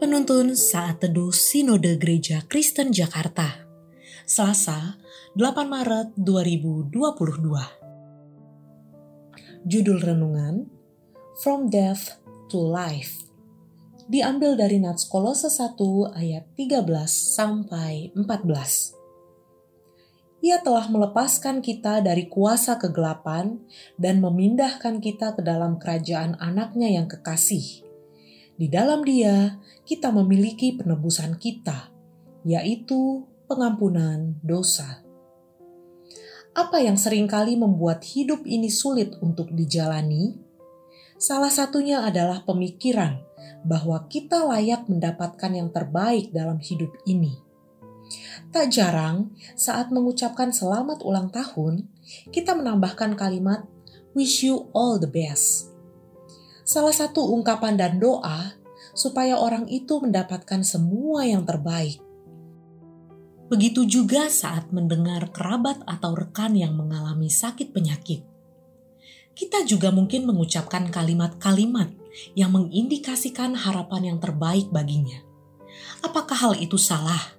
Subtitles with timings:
[0.00, 3.68] Penuntun Saat Teduh Sinode Gereja Kristen Jakarta
[4.24, 4.96] Selasa
[5.36, 6.88] 8 Maret 2022
[9.68, 10.64] Judul Renungan
[11.44, 12.16] From Death
[12.48, 13.28] to Life
[14.08, 15.76] Diambil dari Nats Kolose 1
[16.16, 16.80] ayat 13
[17.36, 18.96] sampai 14
[20.40, 23.60] ia telah melepaskan kita dari kuasa kegelapan
[24.00, 27.89] dan memindahkan kita ke dalam kerajaan anaknya yang kekasih.
[28.60, 29.56] Di dalam dia,
[29.88, 31.88] kita memiliki penebusan kita,
[32.44, 35.00] yaitu pengampunan dosa.
[36.52, 40.36] Apa yang sering kali membuat hidup ini sulit untuk dijalani?
[41.16, 43.24] Salah satunya adalah pemikiran
[43.64, 47.48] bahwa kita layak mendapatkan yang terbaik dalam hidup ini
[48.50, 51.86] Tak jarang saat mengucapkan selamat ulang tahun,
[52.34, 53.62] kita menambahkan kalimat
[54.18, 55.70] wish you all the best.
[56.70, 58.54] Salah satu ungkapan dan doa
[58.94, 61.98] supaya orang itu mendapatkan semua yang terbaik.
[63.50, 68.22] Begitu juga saat mendengar kerabat atau rekan yang mengalami sakit penyakit.
[69.34, 71.90] Kita juga mungkin mengucapkan kalimat-kalimat
[72.38, 75.26] yang mengindikasikan harapan yang terbaik baginya.
[76.06, 77.34] Apakah hal itu salah?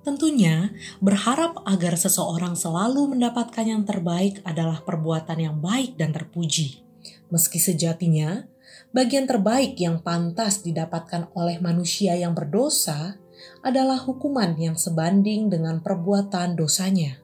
[0.00, 0.72] Tentunya,
[1.04, 6.88] berharap agar seseorang selalu mendapatkan yang terbaik adalah perbuatan yang baik dan terpuji.
[7.30, 8.44] Meski sejatinya,
[8.90, 13.20] bagian terbaik yang pantas didapatkan oleh manusia yang berdosa
[13.64, 17.20] adalah hukuman yang sebanding dengan perbuatan dosanya.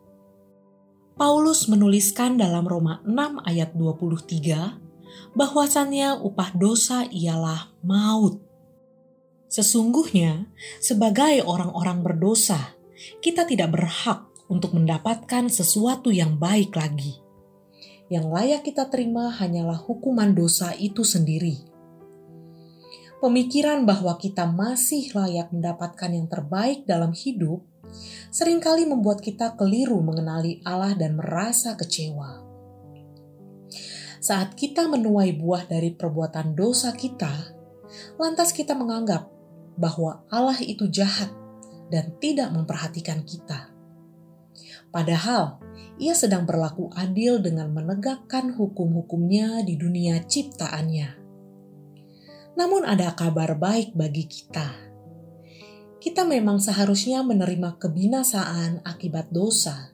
[1.17, 8.41] Paulus menuliskan dalam Roma 6 ayat 23 bahwasannya upah dosa ialah maut.
[9.49, 10.45] Sesungguhnya,
[10.77, 12.77] sebagai orang-orang berdosa,
[13.25, 17.26] kita tidak berhak untuk mendapatkan sesuatu yang baik lagi.
[18.07, 21.59] Yang layak kita terima hanyalah hukuman dosa itu sendiri.
[23.19, 27.65] Pemikiran bahwa kita masih layak mendapatkan yang terbaik dalam hidup
[28.31, 32.45] sering kali membuat kita keliru mengenali Allah dan merasa kecewa.
[34.21, 37.57] Saat kita menuai buah dari perbuatan dosa kita,
[38.19, 39.31] lantas kita menganggap
[39.79, 41.31] bahwa Allah itu jahat
[41.91, 43.71] dan tidak memperhatikan kita.
[44.91, 45.63] Padahal
[45.97, 51.09] ia sedang berlaku adil dengan menegakkan hukum-hukumnya di dunia ciptaannya.
[52.57, 54.73] Namun ada kabar baik bagi kita.
[56.01, 59.91] Kita memang seharusnya menerima kebinasaan akibat dosa.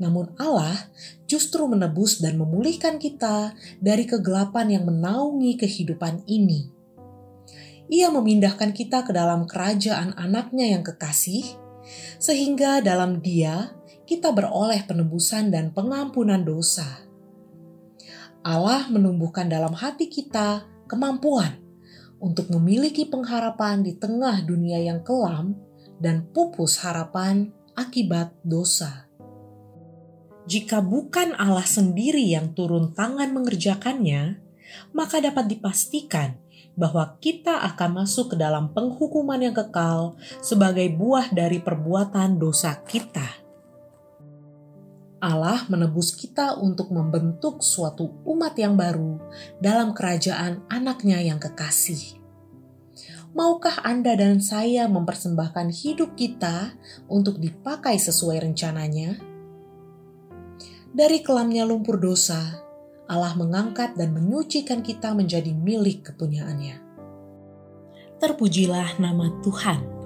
[0.00, 0.88] Namun Allah
[1.28, 6.80] justru menebus dan memulihkan kita dari kegelapan yang menaungi kehidupan ini
[7.90, 11.42] ia memindahkan kita ke dalam kerajaan anaknya yang kekasih,
[12.22, 13.74] sehingga dalam dia
[14.10, 17.06] kita beroleh penebusan dan pengampunan dosa.
[18.42, 21.62] Allah menumbuhkan dalam hati kita kemampuan
[22.18, 25.54] untuk memiliki pengharapan di tengah dunia yang kelam
[26.02, 29.06] dan pupus harapan akibat dosa.
[30.50, 34.42] Jika bukan Allah sendiri yang turun tangan mengerjakannya,
[34.90, 36.34] maka dapat dipastikan
[36.74, 43.49] bahwa kita akan masuk ke dalam penghukuman yang kekal sebagai buah dari perbuatan dosa kita.
[45.20, 49.20] Allah menebus kita untuk membentuk suatu umat yang baru
[49.60, 52.16] dalam kerajaan anaknya yang kekasih.
[53.36, 56.74] Maukah Anda dan saya mempersembahkan hidup kita
[57.06, 59.20] untuk dipakai sesuai rencananya?
[60.90, 62.40] Dari kelamnya lumpur dosa,
[63.06, 66.80] Allah mengangkat dan menyucikan kita menjadi milik kepunyaannya.
[68.18, 69.99] Terpujilah nama Tuhan.